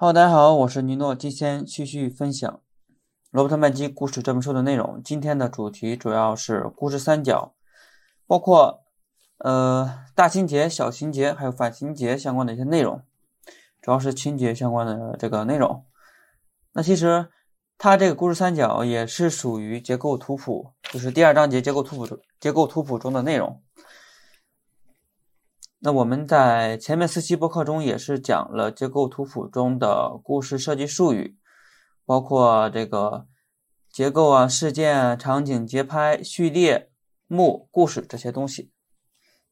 [0.00, 2.48] Hello，大家好，我是尼诺，今天继续分享
[3.32, 5.02] 《罗伯特麦基故事》这本书的内容。
[5.02, 7.56] 今天的主题主要是故事三角，
[8.24, 8.84] 包括
[9.38, 13.02] 呃大情节、小情节还有反情节相关的一些内容，
[13.82, 15.84] 主要是情节相关的这个内容。
[16.74, 17.26] 那其实
[17.76, 23.60] 它这个故事三角也是属于结构图谱，就是第二章节结构图谱结构图谱中的内容。
[25.80, 31.38] 那我们在前面四期播客中也是讲了结构图谱中的故事设计术语，
[32.04, 33.28] 包括这个
[33.88, 36.90] 结构啊、事件啊、场景、节拍、序列、
[37.28, 38.72] 幕、故事这些东西。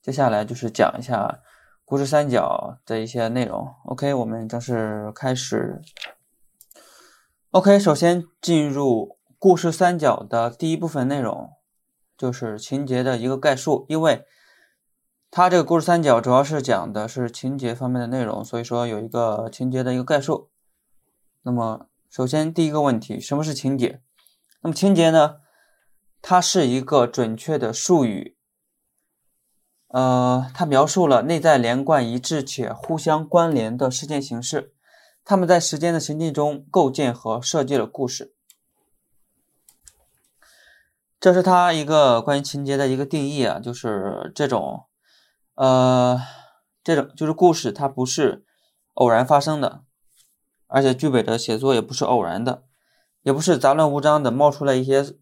[0.02, 1.42] 接下来就是讲一下
[1.84, 3.72] 故事三角的一些内容。
[3.84, 5.80] OK，我们正式开始。
[7.52, 11.50] OK，首先进入故事三角的第一部分内容，
[12.18, 14.24] 就是情节的一个概述，因为。
[15.36, 20.48] 它这个故事三角主要是讲的是情节方面的内容，所以说有一个情节的一个概述。
[21.42, 24.00] 那么，首先第一个问题，什么是情节？
[24.62, 25.40] 那么情节呢？
[26.22, 28.34] 它是一个准确的术语，
[29.88, 34.72] 呃，它描述了内在连贯一致且互相关联的事件形式，
[35.22, 38.32] 他们在时间的行进中构建和设计了故事。
[41.20, 44.85] 这是它一个关于情节的一个定义啊，就是这种。
[45.56, 46.20] 呃，
[46.84, 48.44] 这种就是故事，它不是
[48.94, 49.84] 偶然发生的，
[50.66, 52.64] 而且剧本的写作也不是偶然的，
[53.22, 55.16] 也不是杂乱无章的冒出来一些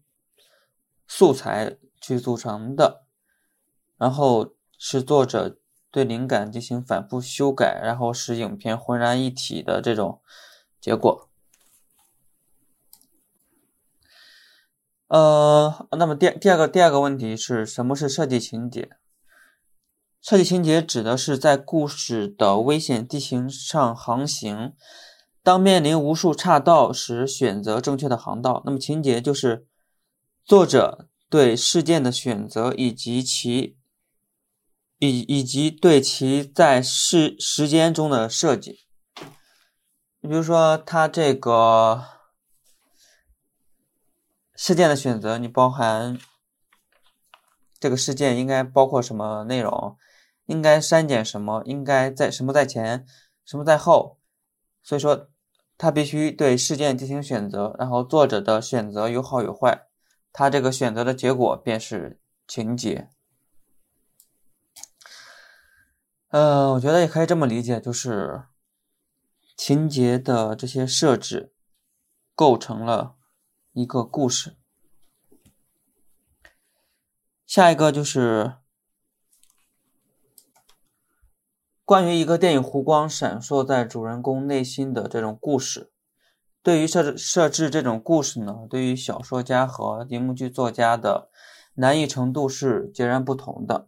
[1.07, 3.05] 素材去组成的，
[3.97, 5.57] 然后是作者
[5.89, 10.21] 对灵感进行反复修改，然后使影片浑然一体的这种
[10.81, 11.29] 结果。
[15.07, 18.97] 呃，那么第第二个第二个问题是什么是设计情节？
[20.27, 24.73] 设计情节指的是在故事的危险地形上航行，
[25.43, 28.63] 当面临无数岔道时选择正确的航道。
[28.65, 29.67] 那么情节就是
[30.43, 33.77] 作者对事件的选择以及其
[34.97, 38.79] 以以及对其在时时间中的设计。
[40.21, 42.03] 你比如说，他这个
[44.55, 46.17] 事件的选择，你包含
[47.79, 49.95] 这个事件应该包括什么内容？
[50.45, 51.63] 应该删减什么？
[51.65, 53.05] 应该在什么在前，
[53.43, 54.19] 什么在后？
[54.83, 55.29] 所以说，
[55.77, 59.87] 他必须对事件进行选择，然后作者的选择有好有坏，
[60.31, 63.09] 他这个选择的结果便是情节。
[66.29, 68.43] 呃，我觉得也可以这么理解，就是
[69.57, 71.53] 情节的这些设置
[72.35, 73.15] 构成了
[73.73, 74.55] 一个故事。
[77.47, 78.57] 下一个就是。
[81.85, 85.91] 关于一个电影弧光闪烁在主人公内心的这种故事，
[86.63, 91.29] 对于设置设置这种故事呢，对于小说家和荧幕剧作家的
[91.75, 93.87] 难易程度是截然不同的。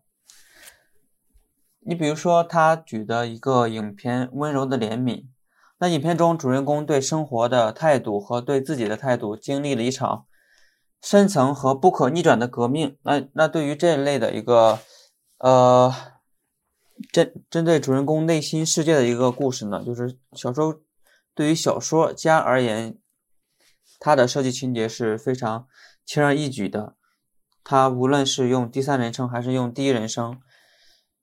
[1.79, 5.15] 你比如说，他举的一个影片《温柔的怜悯》，
[5.79, 10.27] 那影片中主人公对生活的态度和对自己的态度经历了一场
[11.01, 12.95] 深层和不可逆转的革命。
[13.01, 14.77] 那那对于这一类的一个
[15.39, 15.91] 呃。
[17.11, 20.81] 针针对主人公内心世界的一个故事呢，就是小说
[21.33, 22.97] 对于小说家而言，
[23.99, 25.67] 它的设计情节是非常
[26.05, 26.95] 轻而易举的。
[27.63, 30.39] 他无论是用第三人称还是用第一人称，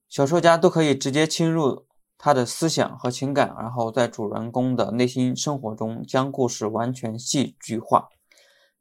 [0.08, 1.86] 小说家都可以直接侵入
[2.18, 8.08] 他的思想和情感，然后在主人公的内心生活中将故事完全戏剧化。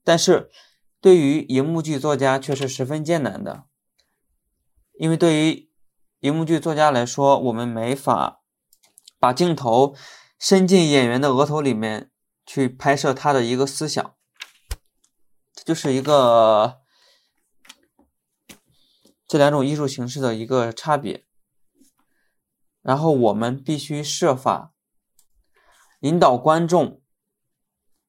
[0.03, 0.49] 但是，
[0.99, 3.63] 对于荧幕剧作家却是十分艰难的，
[4.99, 5.69] 因为对于
[6.23, 8.39] 荧幕剧作家来说，我们没法
[9.19, 9.93] 把镜头
[10.39, 12.11] 伸进演员的额头里面
[12.45, 14.15] 去拍摄他的一个思想，
[15.53, 16.79] 这就是一个
[19.27, 21.25] 这两种艺术形式的一个差别。
[22.81, 24.73] 然后我们必须设法
[25.99, 27.01] 引导观众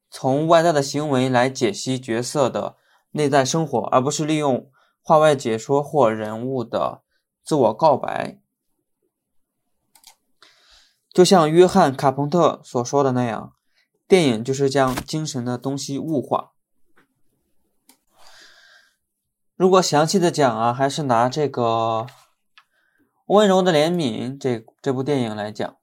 [0.09, 2.77] 从外在的行为来解析角色的
[3.11, 4.71] 内在生活，而不是利用
[5.01, 7.03] 画外解说或人物的。
[7.45, 8.39] 自我告白，
[11.13, 13.53] 就像约翰·卡彭特所说的那样，
[14.07, 16.53] 电影就是将精神的东西物化。
[19.55, 22.07] 如果详细的讲啊，还是拿这个
[23.27, 25.77] 《温柔的怜悯》这这部电影来讲，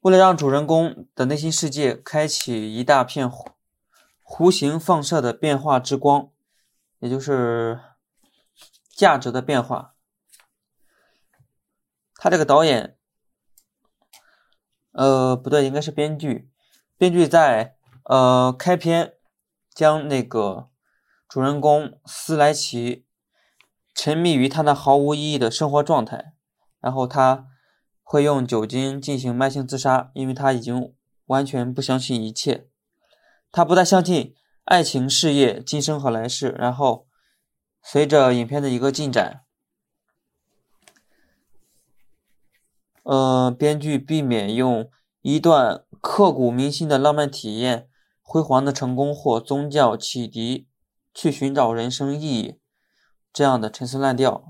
[0.00, 3.30] 为了让主人公的内心世界开启一大片
[4.24, 6.30] 弧形放射的变化之光，
[6.98, 7.80] 也就是。
[8.98, 9.94] 价值的变化，
[12.16, 12.98] 他这个导演
[14.90, 16.50] 呃，不对，应该是编剧。
[16.96, 19.14] 编剧在呃开篇
[19.72, 20.70] 将那个
[21.28, 23.06] 主人公斯莱奇
[23.94, 26.32] 沉迷于他那毫无意义的生活状态，
[26.80, 27.46] 然后他
[28.02, 30.92] 会用酒精进行慢性自杀，因为他已经
[31.26, 32.68] 完全不相信一切，
[33.52, 34.34] 他不再相信
[34.64, 36.48] 爱情、事业、今生和来世。
[36.58, 37.07] 然后
[37.82, 39.44] 随着影片的一个进展。
[43.02, 44.90] 呃，编剧避免用
[45.22, 47.88] 一段刻骨铭心的浪漫体验、
[48.20, 50.68] 辉煌的成功或宗教启迪
[51.14, 52.60] 去寻找人生意义
[53.32, 54.44] 这样的陈词滥调，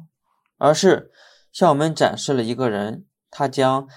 [0.57, 1.13] 而是
[1.53, 3.89] 向我们展示了一个人，他将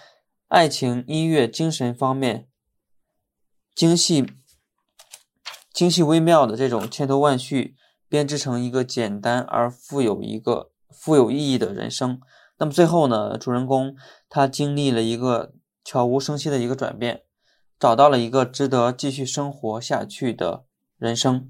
[0.47, 2.47] 爱情、音乐、精神方面
[3.73, 4.31] 精细、
[5.73, 7.75] 精细微妙的这种千头万绪
[8.11, 12.19] 编织成一个简单而富有一个富有意义的人生。
[12.57, 13.95] 那么最后呢，主人公
[14.27, 17.23] 他经历了一个悄无声息的一个转变，
[17.79, 20.65] 找到了一个值得继续生活下去的
[20.97, 21.49] 人生。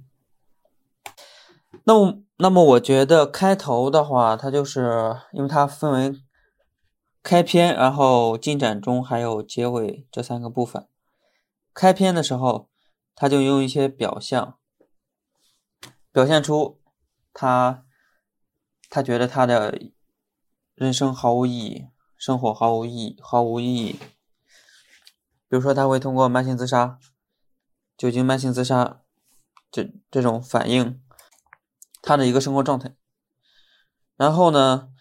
[1.86, 6.22] 那么，那么我觉得开头的话，它就是因为它分为
[7.24, 10.86] 开篇，然后进展中还有结尾这三个部分。
[11.74, 12.70] 开篇的时候，
[13.16, 14.60] 他就用一些表象
[16.12, 16.82] 表现出
[17.34, 17.86] 他
[18.90, 19.80] 他觉得他的。
[20.74, 24.00] 人生毫无意义，生活毫无意义，毫无意义。
[25.48, 26.98] 比如说，他会通过慢性自杀、
[27.96, 29.04] 酒精慢性自杀
[29.70, 31.00] 这这种反应
[32.02, 32.96] 他的一个生活状态。
[34.16, 34.92] 然后呢，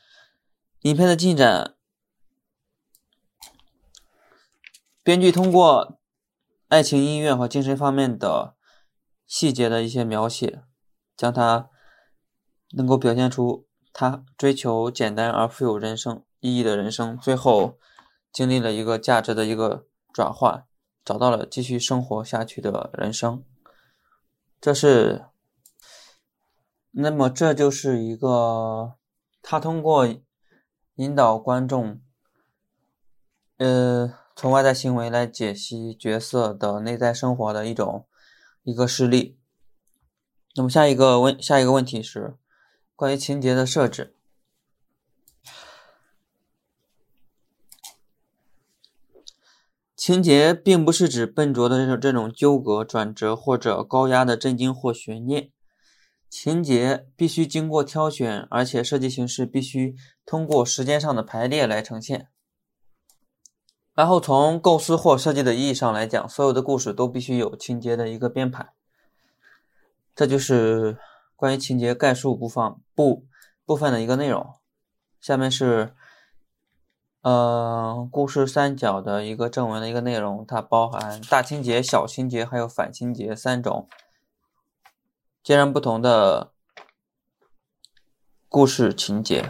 [0.80, 1.76] 影片的进展，
[5.02, 5.98] 编剧通过
[6.68, 8.54] 爱情、音乐和精神方面的
[9.26, 10.62] 细节的一些描写，
[11.20, 11.68] 将它
[12.70, 13.66] 能够表现出。
[13.92, 17.76] 他追求简单而富有人生意义的人生，最后
[18.32, 20.64] 经历了一个价值的一个转换，
[21.04, 23.42] 找到了继续生活下去的人生。
[24.60, 25.26] 这是，
[26.92, 28.94] 那么这就是一个
[29.42, 30.06] 他通过
[30.94, 32.00] 引导观众，
[33.56, 38.06] 呃，从外在行为来解析角色的内在生活的一种
[38.62, 39.39] 一个事例。
[40.54, 42.36] 那么下一个问，下一个问题是。
[42.96, 44.14] 关于情节的设置，
[49.96, 55.50] 情节并不是指笨拙的这种这种纠葛转折，或者高压的震惊或悬念。
[56.28, 62.28] 情节必须经过挑选，而且设计形式必须通过时间上的排列来呈现。
[63.94, 68.74] 然后从构思或设计的意义上来讲，所有的故事都必须有情节的一个编排。
[70.14, 70.98] 这就是。
[71.40, 73.26] 关于情节概述部分部
[73.64, 74.56] 部分的一个内容，
[75.22, 75.94] 下面是
[77.22, 83.88] 呃故事三角的一个正文的一个内容，它包含大情节、小情节还有反情节三种
[85.42, 86.52] 截然不同的
[88.50, 89.48] 故事情节。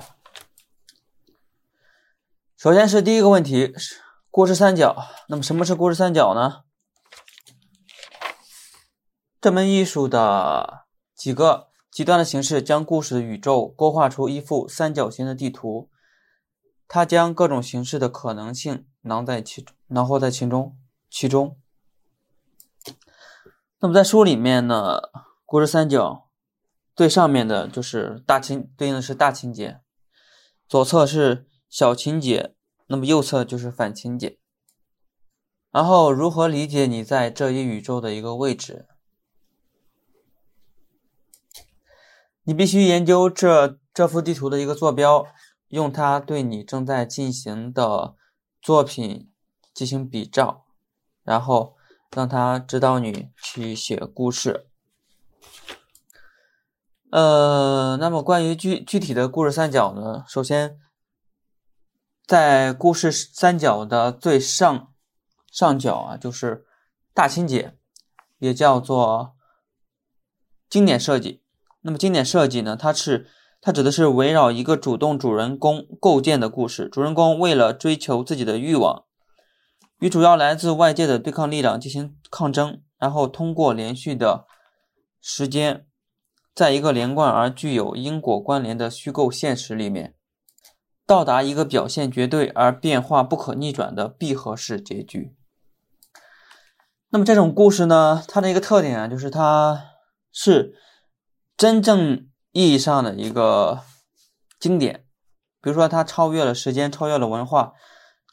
[2.57, 3.75] 首先是第一个问题，
[4.31, 4.97] 故事三角。
[5.29, 6.63] 那么什么是故事三角呢？
[9.41, 11.69] 这门艺术的几个。
[11.91, 15.91] 极端的形式将故事的宇宙勾画出一幅三角形的地图，
[16.87, 20.79] 它将各种形式的可能性囊在其中，囊括在其中。
[21.11, 21.59] 其中，
[23.81, 25.01] 那么在书里面呢，
[25.45, 26.29] 故事三角
[26.95, 29.81] 最上面的就是大情，对应的是大情节；
[30.69, 32.55] 左侧是小情节，
[32.87, 34.39] 那么右侧就是反情节。
[35.73, 38.87] 然后，如何理解你在这一宇宙的一个位置？
[42.51, 45.25] 你必须研究这这幅地图的一个坐标，
[45.69, 48.17] 用它对你正在进行的
[48.61, 49.31] 作品
[49.73, 50.65] 进行比照，
[51.23, 51.77] 然后
[52.11, 54.67] 让它指导你去写故事。
[57.13, 60.25] 呃，那么关于具具体的故事三角呢？
[60.27, 60.81] 首先，
[62.27, 64.93] 在故事三角的最上
[65.53, 66.67] 上角啊，就是
[67.15, 67.77] 大情节，
[68.39, 69.37] 也叫做
[70.69, 71.45] 经典设计。
[71.83, 72.77] 那么经典设计呢？
[72.77, 73.27] 它是
[73.63, 76.89] 它指的是围绕一个主动主人公构建的故事。
[76.89, 79.05] 主人公为了追求自己的欲望，
[79.99, 84.45] 与主要来自外界的对抗力量进行抗争，然后通过连续的
[85.23, 85.87] 时间，
[86.55, 90.15] 在一个连贯而具有因果关联的虚构现实里面，
[91.07, 95.35] 到达一个表现绝对而变化不可逆转的闭合式结局。
[97.09, 98.23] 那么这种故事呢？
[98.29, 99.83] 它的一个特点啊，就是它
[100.31, 100.75] 是。
[101.61, 103.83] 真正意义上的一个
[104.59, 105.05] 经典，
[105.61, 107.75] 比如说它超越了时间，超越了文化，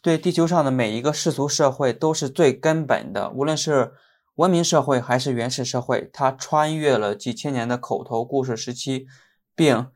[0.02, 3.92] 对地球上的每一个世俗社会都是最根本的，无论是
[4.36, 9.08] 文明社会还是原始社会，它穿越了几千年的口头故事时期，
[9.54, 9.92] 并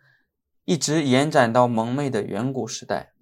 [0.65, 3.13] 一直延展到蒙昧的远古时代。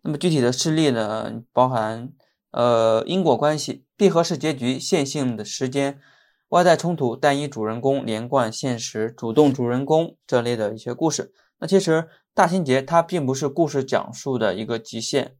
[0.00, 2.14] 那么具体的事例呢，包含
[2.52, 6.00] 呃因果关系、闭合式结局、线性的时间。
[6.48, 11.32] 外在冲突、单一主人公、连贯现实、主动主人公这类的一些故事。
[11.58, 15.36] 那其实大情节它并不是故事讲述的一个极限。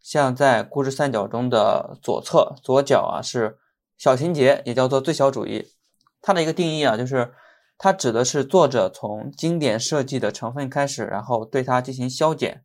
[0.00, 3.58] 像在故事三角中的左侧左角啊是
[3.98, 5.72] 小情节，也叫做最小主义。
[6.20, 7.32] 它的一个定义啊，就是
[7.78, 12.64] 它指的是作者从经典设计的成分开始，然后对它进行消减。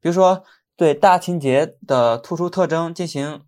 [0.00, 0.44] 比如说
[0.76, 3.42] 对大情节的突出特征进行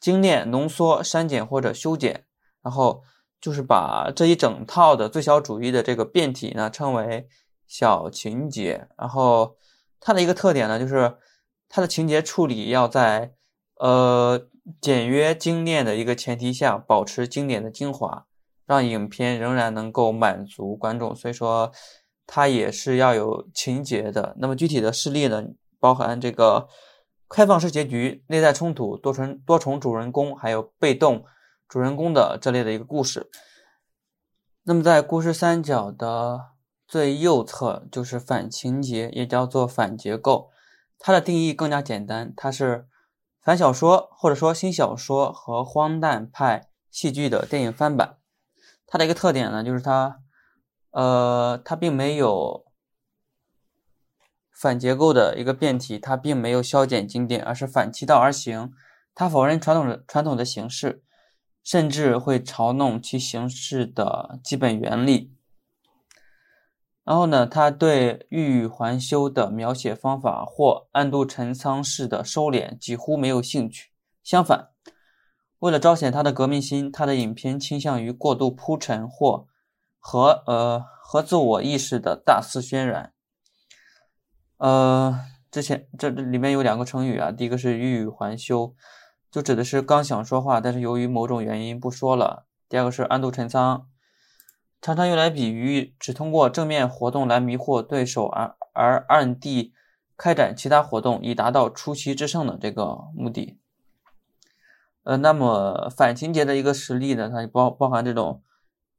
[0.00, 2.24] 精炼、浓缩、删减或者修剪。
[2.62, 3.02] 然后
[3.40, 7.26] 就是把这一整套的最小主义的这个变体呢称为
[7.66, 8.86] 小情节。
[8.98, 9.56] 然后
[9.98, 11.16] 它的一个特点呢，就是
[11.68, 13.32] 它的情节处理要在
[13.76, 14.46] 呃
[14.80, 18.26] 简约精炼的一个前提下，保持经典的精华，
[18.66, 21.16] 让影片仍然能够满足观众。
[21.16, 21.72] 所以说
[22.26, 24.36] 它也是要有情节的。
[24.38, 25.42] 那么具体的事例呢，
[25.78, 26.68] 包含这个
[27.28, 31.24] 开放式结局、内在冲突、多重多重主人公，还有被动。
[31.70, 33.30] 主人公的这类的一个故事，
[34.64, 36.48] 那么在故事三角的
[36.88, 40.50] 最右侧就是反情节，也叫做反结构。
[40.98, 42.88] 它的定义更加简单，它是
[43.40, 48.18] 反小说或者说新小说和荒诞派戏剧的电影翻版。
[48.84, 50.18] 它的一个特点呢，就是它，
[50.90, 52.66] 呃，它并没有
[54.50, 58.72] 反结构的一个变体，它并没有消减经典，而是反其道而行，
[59.14, 61.04] 它否认传统的传统的形式。
[61.62, 65.34] 甚至会嘲弄其形式的基本原理。
[67.02, 73.90] 然后呢，他对欲语还休的描写方法或暗度陈仓式的收敛几乎没有兴趣。
[74.22, 74.68] 相反，
[75.58, 79.48] 为了彰显他的革命心，他的影片倾向于过度铺陈或
[79.98, 83.12] 和呃和自我意识的大肆渲染。
[84.58, 88.76] 呃，之前这里面有两个成语啊，第一个是欲语还休。
[89.30, 92.46] 就指的是刚想说话，但是由于某种原因不说了。
[92.68, 93.86] 第二个是暗度陈仓，
[94.80, 99.72] 常常用来比喻只通过正面活动来迷惑对手，而而暗地
[100.16, 103.58] 开展其他活动以达到出奇制胜的这个目的。
[105.02, 108.42] 呃，那么反情节的一个实例呢，它就包包含这种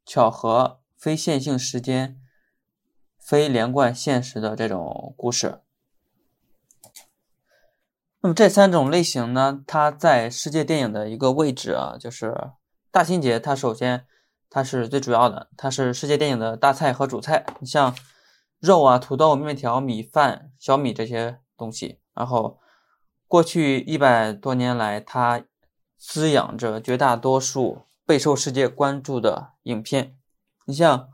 [0.06, 2.20] 巧合、非线性时间、
[3.20, 5.60] 非连贯现实的这种故事。
[8.24, 12.52] 那么这三种类型呢，它在世界电影的一个位置啊，就是
[12.92, 14.06] 大情节，它首先
[14.48, 17.44] 它是最主要的，它是世界电影的大菜和主菜。
[17.60, 17.96] 你像
[18.60, 22.60] 肉啊、土豆、面条、米饭、小米这些东西，然后
[23.28, 25.44] 过去一百多年来，它
[25.98, 30.16] 滋养着绝大多数备受世界关注的影片。
[30.66, 31.10] 你像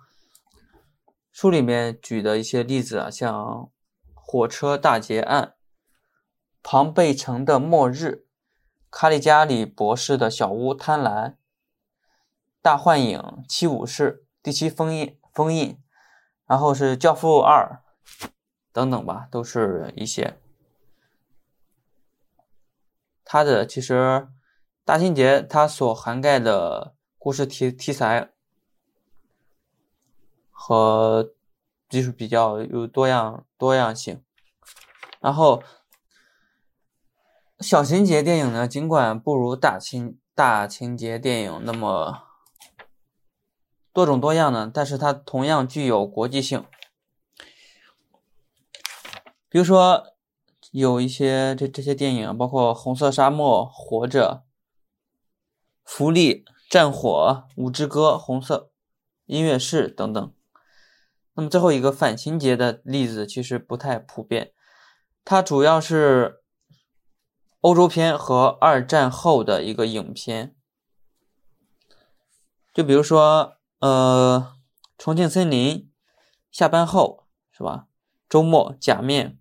[1.31, 3.69] 书里面举的一些例子啊，像
[4.13, 5.53] 火车大劫案。
[6.69, 8.25] 庞贝城的末日，
[8.91, 11.35] 卡利加里博士的小屋贪婪，
[12.61, 15.81] 大幻影七武士第七封印封印，
[16.45, 17.81] 然后是教父二
[18.73, 20.37] 等等吧，都是一些。
[23.23, 24.27] 它的其实
[24.83, 28.33] 大情节它所涵盖的故事题题材
[30.51, 31.33] 和
[31.87, 34.21] 就是比较有多样多样性，
[35.21, 35.63] 然后。
[37.59, 42.21] 小情节电影呢，尽管不如大情大情节电影那么
[43.91, 46.63] 多种多样呢，但是它同样具有国际性。
[49.49, 50.03] 比如说，
[50.69, 54.29] 有一些这这些电影，包括《红色沙漠》《活着》
[55.83, 56.35] 《福利》
[56.69, 58.69] 《战火》《五之歌》《红色
[59.25, 60.31] 音乐室》等等。
[61.33, 64.51] 那么最后一个反情节的例子其实不太普遍，
[65.25, 66.43] 它主要是。
[67.61, 70.55] 欧洲片和二战后的一个影片，
[72.71, 74.55] 就比如说，呃，
[74.97, 75.91] 重庆森林、
[76.51, 77.87] 下班后是吧？
[78.29, 79.39] 周末、假面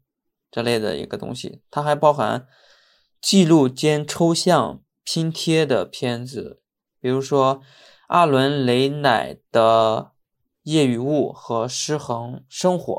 [0.50, 2.48] 这类的一个东西，它还包含
[3.20, 6.62] 记录兼抽象拼贴的片子，
[6.98, 7.62] 比如说
[8.06, 10.12] 阿伦雷乃的
[10.62, 12.92] 《夜与雾》和《失衡生活》。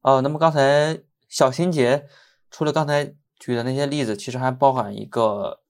[0.00, 2.08] 哦，那么刚才小情节。
[2.50, 5.62] 除了刚才举的那些例子，其实还包含一个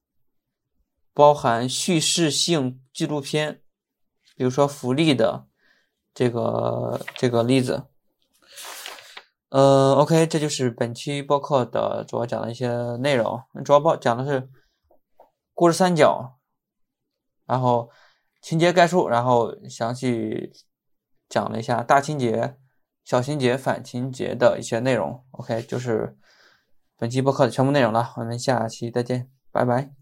[1.13, 3.61] 包含叙事性纪录片，
[4.35, 5.47] 比如说福利的
[6.13, 7.87] 这个这个例子。
[9.49, 12.67] 呃，OK，这就是本期播客的主要讲的一些
[12.97, 14.49] 内容，主要报讲的是
[15.53, 16.37] 故事三角，
[17.45, 17.89] 然后
[18.41, 20.51] 情节概述，然后详细
[21.29, 22.57] 讲了一下大情节、
[23.05, 25.25] 小情节、反情节的一些内容。
[25.31, 26.17] OK，就是
[26.97, 29.96] 本期播客的全部内容了，我们下期再见，拜拜。